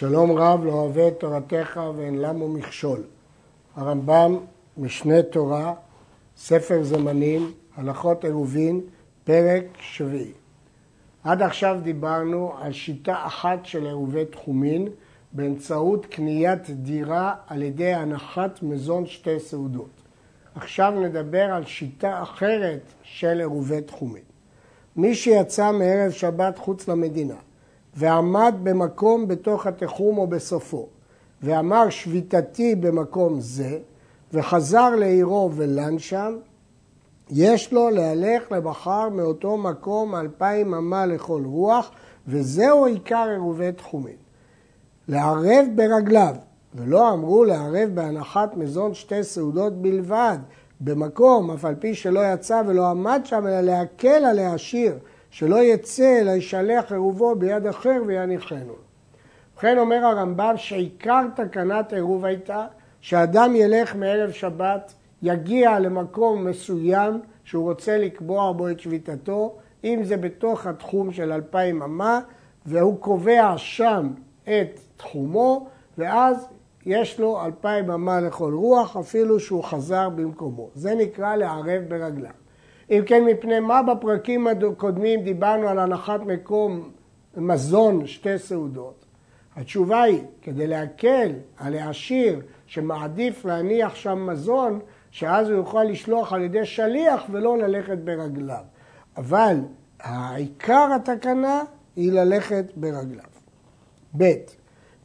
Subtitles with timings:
[0.00, 3.02] שלום רב לא אוהב את תורתך ואין למו מכשול.
[3.76, 4.36] הרמב"ם,
[4.78, 5.74] משנה תורה,
[6.36, 8.80] ספר זמנים, הלכות עירובין,
[9.24, 10.32] פרק שביעי.
[11.24, 14.88] עד עכשיו דיברנו על שיטה אחת של עירובי תחומין
[15.32, 20.02] באמצעות קניית דירה על ידי הנחת מזון שתי סעודות.
[20.54, 24.24] עכשיו נדבר על שיטה אחרת של עירובי תחומין.
[24.96, 27.36] מי שיצא מערב שבת חוץ למדינה
[27.96, 30.86] ועמד במקום בתוך התחום או בסופו,
[31.42, 33.78] ואמר שביתתי במקום זה,
[34.32, 36.36] וחזר לעירו ולן שם,
[37.30, 41.90] יש לו להלך למחר מאותו מקום אלפיים אמה לכל רוח,
[42.28, 44.16] וזהו עיקר עירובי תחומים.
[45.08, 46.34] לערב ברגליו,
[46.74, 50.38] ולא אמרו לערב בהנחת מזון שתי סעודות בלבד,
[50.80, 54.94] במקום, אף על פי שלא יצא ולא עמד שם, אלא להקל על העשיר,
[55.30, 58.74] שלא יצא אלא ישלח עירובו ביד אחר ויניחנו.
[59.54, 62.66] ובכן אומר הרמב"ם שעיקר תקנת עירוב הייתה
[63.00, 70.16] שאדם ילך מערב שבת, יגיע למקום מסוים שהוא רוצה לקבוע בו את שביתתו, אם זה
[70.16, 72.20] בתוך התחום של אלפיים אמה,
[72.66, 74.10] והוא קובע שם
[74.44, 75.66] את תחומו,
[75.98, 76.48] ואז
[76.86, 80.68] יש לו אלפיים אמה לכל רוח, אפילו שהוא חזר במקומו.
[80.74, 82.39] זה נקרא לערב ברגליו.
[82.90, 86.90] אם כן, מפני מה בפרקים הקודמים דיברנו על הנחת מקום
[87.36, 89.04] מזון שתי סעודות?
[89.56, 94.80] התשובה היא, כדי להקל על העשיר שמעדיף להניח שם מזון,
[95.10, 98.64] שאז הוא יוכל לשלוח על ידי שליח ולא ללכת ברגליו.
[99.16, 99.56] אבל
[100.00, 101.62] העיקר התקנה
[101.96, 103.24] היא ללכת ברגליו.
[104.16, 104.24] ב.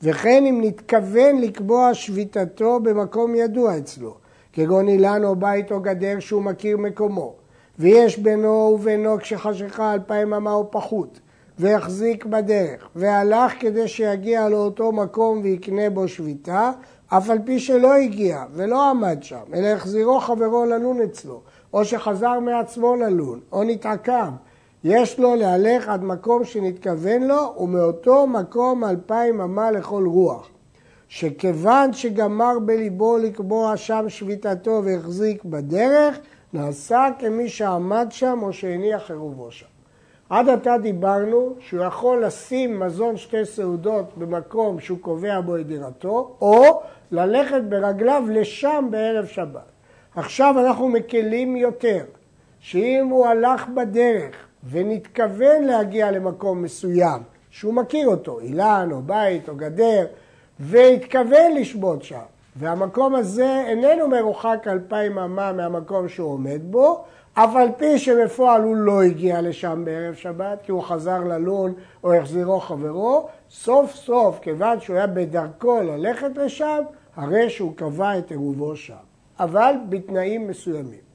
[0.01, 4.17] וכן אם נתכוון לקבוע שביתתו במקום ידוע אצלו,
[4.53, 7.35] כגון אילן או בית או גדר שהוא מכיר מקומו,
[7.79, 11.19] ויש בינו ובינו כשחשיכה אלפיים אמה או פחות,
[11.59, 16.71] והחזיק בדרך, והלך כדי שיגיע לאותו מקום ויקנה בו שביתה,
[17.07, 21.41] אף על פי שלא הגיע ולא עמד שם, אלא החזירו חברו ללון אצלו,
[21.73, 24.31] או שחזר מעצמו ללון, או נתעכב.
[24.83, 30.49] יש לו להלך עד מקום שנתכוון לו, ומאותו מקום אלפיים אמה לכל רוח.
[31.07, 36.19] שכיוון שגמר בליבו לקבוע שם שביתתו והחזיק בדרך,
[36.55, 39.65] נעשה כמי שעמד שם או שהניח עירובו שם.
[40.29, 46.35] עד עתה דיברנו שהוא יכול לשים מזון שתי סעודות במקום שהוא קובע בו את דירתו,
[46.41, 49.71] או ללכת ברגליו לשם בערב שבת.
[50.15, 52.03] עכשיו אנחנו מקלים יותר,
[52.59, 54.35] שאם הוא הלך בדרך
[54.69, 60.05] ונתכוון להגיע למקום מסוים, שהוא מכיר אותו, אילן או בית או גדר,
[60.59, 62.19] והתכוון לשבות שם,
[62.55, 68.75] והמקום הזה איננו מרוחק אלפיים אמה מהמקום שהוא עומד בו, אף על פי שבפועל הוא
[68.75, 71.73] לא הגיע לשם בערב שבת, כי הוא חזר ללון
[72.03, 76.83] או החזירו חברו, סוף סוף, כיוון שהוא היה בדרכו ללכת לשם,
[77.15, 78.93] הרי שהוא קבע את עירובו שם,
[79.39, 81.05] אבל בתנאים מסוימים.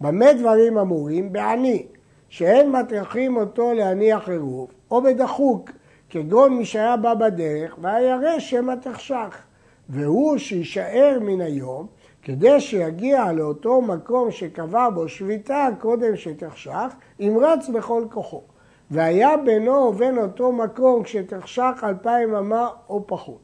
[0.00, 1.32] במה דברים אמורים?
[1.32, 1.86] בעני,
[2.28, 5.70] שאין מטרחים אותו להניח עירוב, או בדחוק,
[6.10, 9.42] כגון מי שהיה בא בדרך והירא שמא תחשך.
[9.92, 11.86] והוא שיישאר מן היום,
[12.22, 18.42] כדי שיגיע לאותו מקום שקבע בו שביתה קודם שתחשך, ימרץ בכל כוחו.
[18.90, 23.40] והיה בינו ובין אותו מקום כשתחשך אלפיים אמה או פחות.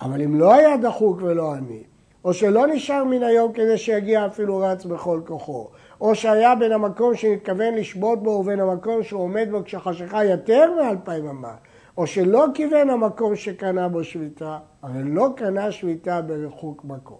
[0.00, 1.82] אבל אם לא היה דחוק ולא עני,
[2.24, 5.68] או שלא נשאר מן היום כדי שיגיע אפילו רץ בכל כוחו,
[6.00, 11.28] או שהיה בין המקום שנתכוון לשבות בו ובין המקום שהוא עומד בו כשחשיכה יותר מאלפיים
[11.28, 11.54] אמה,
[11.96, 17.18] או שלא כיוון המקום שקנה בו שביתה, הרי לא קנה שביתה בריחוק מקום.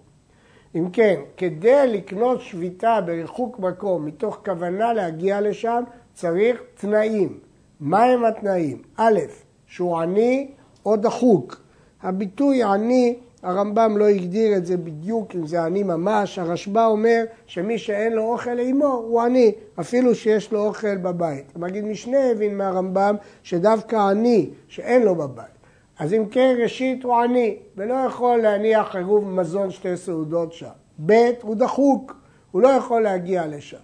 [0.74, 7.38] אם כן, כדי לקנות שביתה בריחוק מקום מתוך כוונה להגיע לשם, צריך תנאים.
[7.80, 8.82] מהם התנאים?
[8.96, 9.20] א',
[9.66, 10.50] שהוא עני
[10.86, 11.60] או דחוק.
[12.02, 17.78] הביטוי עני הרמב"ם לא הגדיר את זה בדיוק אם זה עני ממש, הרשב"א אומר שמי
[17.78, 21.44] שאין לו אוכל עמו הוא עני, אפילו שיש לו אוכל בבית.
[21.54, 25.54] המגיד משנה הבין מהרמב"ם שדווקא עני שאין לו בבית.
[25.98, 30.66] אז אם כן ראשית הוא עני ולא יכול להניח עירוב מזון שתי סעודות שם.
[31.06, 32.16] ב' הוא דחוק,
[32.50, 33.76] הוא לא יכול להגיע לשם.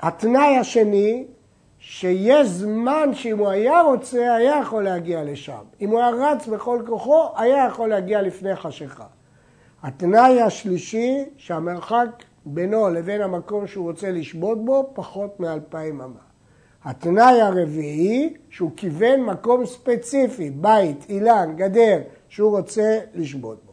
[0.00, 1.24] התנאי השני
[1.86, 5.62] שיש זמן שאם הוא היה רוצה, היה יכול להגיע לשם.
[5.80, 9.04] אם הוא היה רץ בכל כוחו, היה יכול להגיע לפני חשיכה.
[9.82, 12.08] התנאי השלישי, שהמרחק
[12.46, 16.20] בינו לבין המקום שהוא רוצה לשבות בו, פחות מאלפיים אמה.
[16.84, 23.72] התנאי הרביעי, שהוא כיוון מקום ספציפי, בית, אילן, גדר, שהוא רוצה לשבות בו.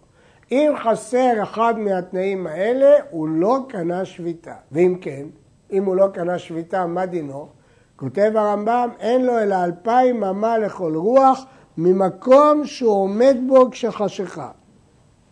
[0.52, 4.56] אם חסר אחד מהתנאים האלה, הוא לא קנה שביתה.
[4.72, 5.26] ואם כן,
[5.72, 7.61] אם הוא לא קנה שביתה, מה דינו?
[8.02, 11.46] כותב הרמב"ם, אין לו אלא אלפיים אמה לכל רוח,
[11.78, 14.52] ממקום שהוא עומד בו כשחשיכה.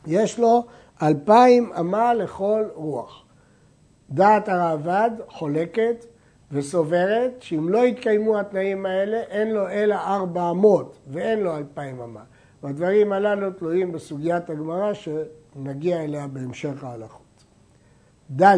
[0.08, 0.64] יש לו
[1.02, 3.26] אלפיים אמה לכל רוח.
[4.10, 6.06] דעת הרעב"ד חולקת
[6.52, 12.24] וסוברת שאם לא יתקיימו התנאים האלה, אין לו אלא ארבע אמות ואין לו אלפיים אמה.
[12.64, 17.44] והדברים הללו תלויים בסוגיית הגמרא שנגיע אליה בהמשך ההלכות.
[18.42, 18.58] ד'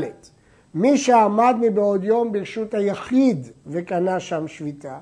[0.75, 4.97] מי שעמד מבעוד יום ברשות היחיד וקנה שם שביתה,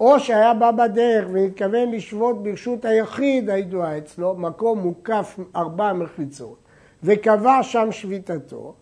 [0.00, 6.56] או שהיה בא בדרך והתכוון לשבות ברשות היחיד הידועה אצלו, מקום מוקף ארבע מחיצות,
[7.02, 8.74] וקבע שם שביתתו,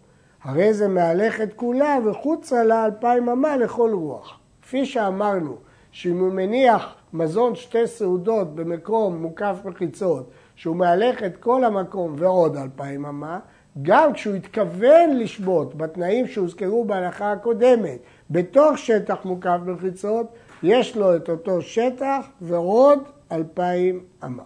[0.42, 4.38] הרי זה מהלך את כולה וחוצה לה אלפיים אמה לכל רוח.
[4.62, 5.56] כפי שאמרנו,
[5.90, 12.56] שאם הוא מניח מזון שתי סעודות במקום מוקף מחיצות, שהוא מהלך את כל המקום ועוד
[12.56, 13.38] אלפיים אמה,
[13.82, 17.98] גם כשהוא התכוון לשבות בתנאים שהוזכרו בהלכה הקודמת,
[18.30, 20.26] בתוך שטח מוקף מחיצות,
[20.62, 22.98] יש לו את אותו שטח ועוד
[23.32, 24.42] אלפיים אמה.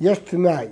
[0.00, 0.66] יש תנאי,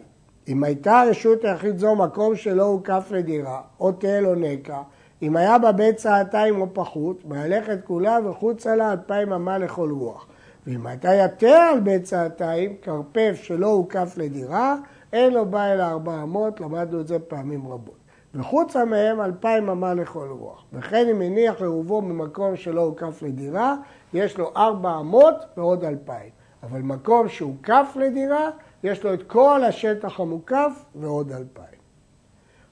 [0.48, 4.78] אם הייתה רשות היחיד זו מקום שלא הוקף לדירה, או תל או נקע,
[5.22, 10.26] אם היה בה בית צעתיים או פחות, מהלכת כולה וחוצה לה אלפיים אמה לכל רוח.
[10.66, 14.76] ואם הייתה יתר על בית צעתיים, כרפף שלא הוקף לדירה,
[15.14, 17.98] אין לו בא אלא ארבע אמות, למדנו את זה פעמים רבות.
[18.34, 20.64] וחוצה מהם אלפיים אמה לכל רוח.
[20.72, 23.74] וכן אם הניח עירובו ממקום שלא הוקף לדירה,
[24.14, 26.30] יש לו ארבע אמות ועוד אלפיים.
[26.62, 28.50] אבל מקום שהוקף לדירה,
[28.84, 31.80] יש לו את כל השטח המוקף ועוד אלפיים.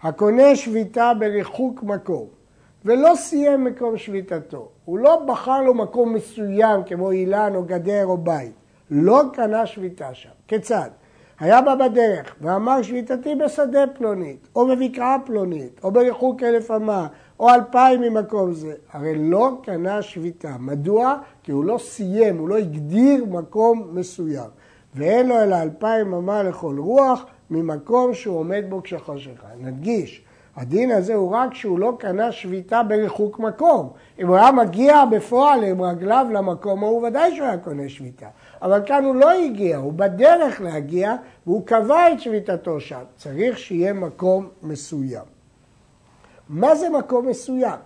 [0.03, 2.27] הקונה שביתה בריחוק מקום
[2.85, 8.19] ולא סיים מקום שביתתו, הוא לא בחר לו מקום מסוים כמו אילן או גדר או
[8.19, 8.53] בית,
[8.91, 10.31] לא קנה שביתה שם.
[10.49, 10.91] כיצד?
[11.43, 17.07] היה בא בדרך ואמר שביתתי בשדה פלונית, או בבקעה פלונית, או בריחוק אלף אמה,
[17.41, 18.75] או אלפיים ממקום זה.
[18.93, 20.55] הרי לא קנה שביתה.
[20.61, 21.15] מדוע?
[21.43, 24.51] כי הוא לא סיים, הוא לא הגדיר מקום מסוים.
[24.95, 29.47] ואין לו אלא אלפיים אמה לכל רוח ממקום שהוא עומד בו כשחושכה.
[29.61, 30.25] נדגיש,
[30.57, 33.89] הדין הזה הוא רק שהוא לא קנה שביתה בריחוק מקום.
[34.19, 38.27] אם הוא היה מגיע בפועל עם רגליו למקום, הוא ודאי שהוא היה קונה שביתה.
[38.63, 41.15] אבל כאן הוא לא הגיע, הוא בדרך להגיע,
[41.47, 43.03] והוא קבע את שביתתו שם.
[43.17, 45.25] צריך שיהיה מקום מסוים.
[46.49, 47.79] מה זה מקום מסוים?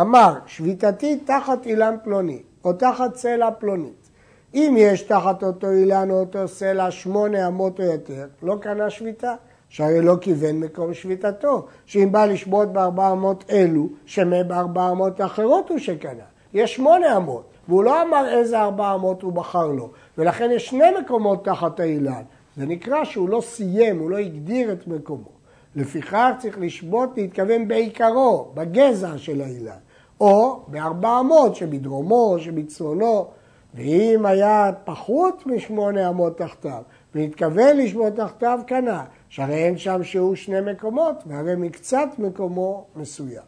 [0.00, 4.08] אמר, שביתתי תחת אילן פלוני, או תחת סלע פלונית.
[4.54, 9.34] אם יש תחת אותו אילן או אותו סלע שמונה אמות או יותר, לא קנה שביתה.
[9.68, 15.70] שהרי לא כיוון מקום שביתתו, שאם בא לשבות בארבע אמות אלו, שמה בארבע אמות אחרות
[15.70, 16.24] הוא שקנה.
[16.54, 20.90] יש שמונה אמות, והוא לא אמר איזה ארבע אמות הוא בחר לו, ולכן יש שני
[21.00, 22.22] מקומות תחת האילן.
[22.56, 25.28] זה נקרא שהוא לא סיים, הוא לא הגדיר את מקומו.
[25.76, 29.78] לפיכך צריך לשבות להתכוון בעיקרו, בגזע של האילן,
[30.20, 33.26] או בארבע אמות שבדרומו, שבצפונו,
[33.74, 36.82] ואם היה פחות משמונה אמות תחתיו,
[37.14, 39.04] והתכוון לשבות תחתיו, קנה.
[39.34, 43.42] שהרי אין שם שהוא שני מקומות, והרי מקצת מקומו מסוים.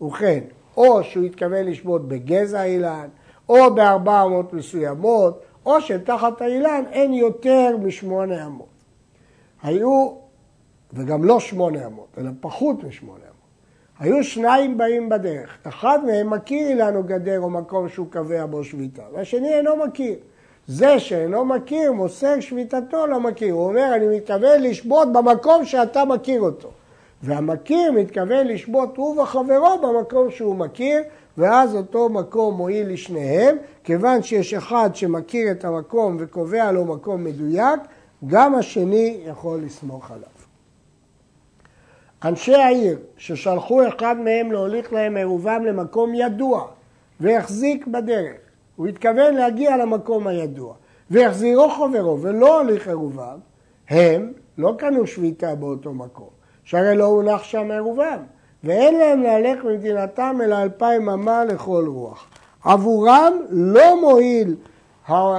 [0.00, 0.40] ובכן,
[0.76, 3.08] או שהוא התכוון לשבות בגזע אילן,
[3.48, 8.66] או בארבע אמות מסוימות, או שתחת האילן אין יותר משמונה אמות.
[9.62, 10.12] היו,
[10.92, 13.38] וגם לא שמונה אמות, אלא פחות משמונה אמות.
[13.98, 18.64] היו שניים באים בדרך, אחד מהם מכיר אילן או גדר או מקום שהוא קבע בו
[18.64, 20.14] שביתה, והשני אינו מכיר.
[20.66, 23.54] זה שאינו מכיר, מוסר שביתתו לא מכיר.
[23.54, 26.70] הוא אומר, אני מתכוון לשבות במקום שאתה מכיר אותו.
[27.22, 31.02] והמכיר מתכוון לשבות הוא וחברו במקום שהוא מכיר,
[31.38, 37.80] ואז אותו מקום מועיל לשניהם, כיוון שיש אחד שמכיר את המקום וקובע לו מקום מדויק,
[38.26, 40.28] גם השני יכול לסמוך עליו.
[42.24, 46.66] אנשי העיר ששלחו אחד מהם להוליך להם עירובם למקום ידוע
[47.20, 48.36] והחזיק בדרך,
[48.76, 50.74] הוא התכוון להגיע למקום הידוע,
[51.10, 53.38] והחזירו חברו ולא הוליך עירובם,
[53.88, 56.37] הם לא קנו שביתה באותו מקום,
[56.68, 58.18] שהרי לא הונח שם עירובם,
[58.64, 62.28] ואין להם להלך ממדינתם אלא אלפיים אמה לכל רוח.
[62.64, 64.56] עבורם לא מועיל,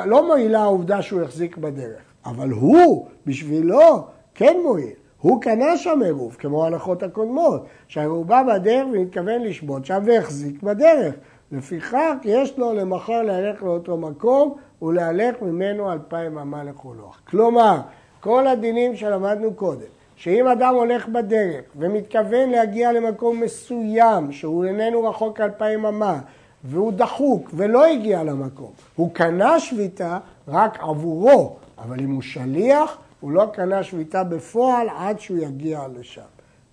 [0.06, 4.04] לא מועילה העובדה שהוא החזיק בדרך, אבל הוא, בשבילו,
[4.36, 4.94] כן מועיל.
[5.22, 11.16] הוא קנה שם עירוב, כמו ההלכות הקודמות, שהעירוב בא בדרך ומתכוון לשבות שם והחזיק בדרך.
[11.52, 17.22] לפיכך יש לו למחר להלך לאותו מקום ולהלך ממנו אלפיים אמה לכל לוח.
[17.28, 17.78] כלומר,
[18.20, 25.40] כל הדינים שלמדנו קודם, שאם אדם הולך בדרך ומתכוון להגיע למקום מסוים שהוא איננו רחוק
[25.42, 26.20] אלפיים אמה
[26.64, 33.32] והוא דחוק ולא הגיע למקום, הוא קנה שביתה רק עבורו, אבל אם הוא שליח, הוא
[33.32, 36.22] לא קנה שביתה בפועל עד שהוא יגיע לשם,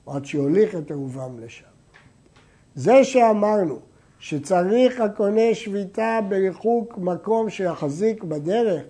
[0.06, 1.64] או עד שיוליך את אהובם לשם.
[2.74, 3.78] זה שאמרנו
[4.18, 8.82] שצריך הקונה שביתה בריחוק מקום שיחזיק בדרך,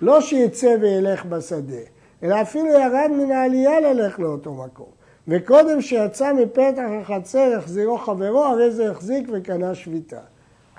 [0.00, 1.93] לא שיצא וילך בשדה,
[2.24, 4.88] אלא אפילו ירד מן העלייה ללך לאותו מקום.
[5.28, 10.20] וקודם שיצא מפתח החצר החזירו חברו, הרי זה החזיק וקנה שביתה.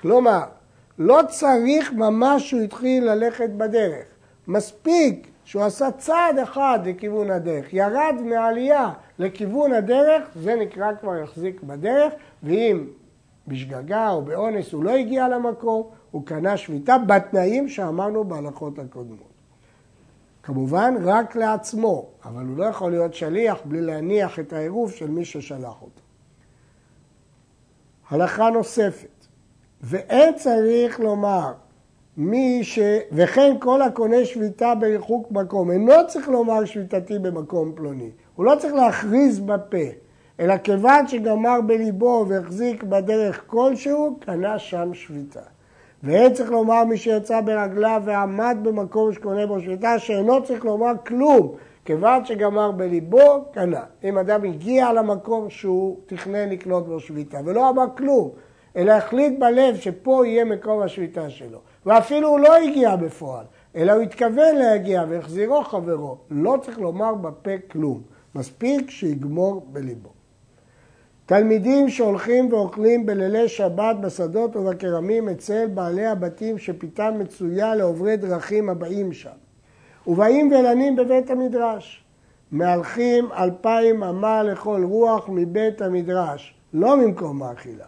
[0.00, 0.42] כלומר,
[0.98, 4.04] לא צריך ממש שהוא התחיל ללכת בדרך.
[4.48, 11.62] מספיק שהוא עשה צעד אחד לכיוון הדרך, ירד מהעלייה לכיוון הדרך, זה נקרא כבר יחזיק
[11.62, 12.12] בדרך,
[12.42, 12.84] ואם
[13.48, 19.35] בשגגה או באונס הוא לא הגיע למקום, הוא קנה שביתה בתנאים שאמרנו בהלכות הקודמות.
[20.46, 25.24] כמובן רק לעצמו, אבל הוא לא יכול להיות שליח בלי להניח את העירוב של מי
[25.24, 26.00] ששלח אותו.
[28.10, 29.26] הלכה נוספת,
[29.80, 31.52] ואין צריך לומר
[32.16, 32.78] מי ש...
[33.12, 38.74] וכן כל הקונה שביתה בריחוק מקום, אינו צריך לומר שביתתי במקום פלוני, הוא לא צריך
[38.74, 39.86] להכריז בפה,
[40.40, 45.55] אלא כיוון שגמר בליבו והחזיק בדרך כלשהו, קנה שם שביתה.
[46.06, 51.54] ואין צריך לומר מי שיצא ברגליו ועמד במקום שקונה בו שביתה, שאינו צריך לומר כלום,
[51.84, 53.84] כיוון שגמר בליבו, קנה.
[54.04, 58.30] אם אדם הגיע למקום שהוא תכנן לקנות בו שביתה ולא אמר כלום,
[58.76, 63.44] אלא החליט בלב שפה יהיה מקום השביתה שלו, ואפילו הוא לא הגיע בפועל,
[63.76, 68.02] אלא הוא התכוון להגיע והחזירו חברו, לא צריך לומר בפה כלום,
[68.34, 70.15] מספיק שיגמור בליבו.
[71.26, 79.12] תלמידים שהולכים ואוכלים בלילי שבת בשדות ובכרמים אצל בעלי הבתים שפיתם מצויה לעוברי דרכים הבאים
[79.12, 79.30] שם.
[80.06, 82.04] ובאים ולנים בבית המדרש.
[82.52, 87.84] מהלכים אלפיים אמה לכל רוח מבית המדרש, לא ממקום האכילה.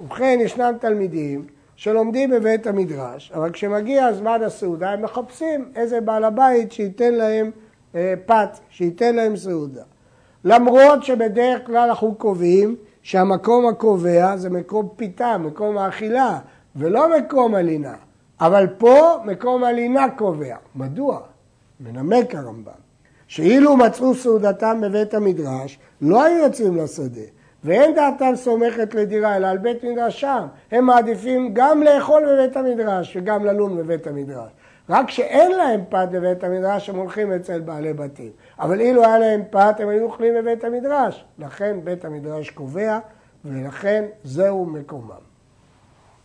[0.00, 6.72] ובכן, ישנם תלמידים שלומדים בבית המדרש, אבל כשמגיע זמן הסעודה הם מחפשים איזה בעל הבית
[6.72, 7.50] שייתן להם
[7.94, 9.82] אה, פת, שייתן להם סעודה.
[10.44, 16.38] למרות שבדרך כלל אנחנו קובעים שהמקום הקובע זה מקום פיתה, מקום האכילה,
[16.76, 17.94] ולא מקום הלינה.
[18.40, 20.56] אבל פה מקום הלינה קובע.
[20.76, 21.20] מדוע?
[21.80, 22.72] מנמק הרמב"ם.
[23.26, 27.20] שאילו מצאו סעודתם בבית המדרש, לא היו יוצאים לשדה.
[27.64, 30.46] ואין דעתם סומכת לדירה, אלא על בית מדרשם.
[30.70, 34.50] הם מעדיפים גם לאכול בבית המדרש וגם ללון בבית המדרש.
[34.90, 38.30] רק שאין להם פת בבית המדרש, הם הולכים אצל בעלי בתים.
[38.58, 41.24] אבל אילו היה להם פת, הם היו אוכלים בבית המדרש.
[41.38, 42.98] לכן בית המדרש קובע,
[43.44, 45.29] ולכן זהו מקומם.